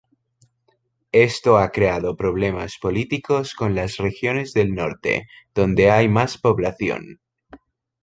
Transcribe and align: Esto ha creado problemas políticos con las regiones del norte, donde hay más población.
Esto 1.27 1.59
ha 1.59 1.69
creado 1.71 2.17
problemas 2.17 2.79
políticos 2.81 3.53
con 3.53 3.75
las 3.75 3.97
regiones 3.97 4.51
del 4.51 4.73
norte, 4.73 5.27
donde 5.53 5.91
hay 5.91 6.07
más 6.09 6.39
población. 6.39 7.19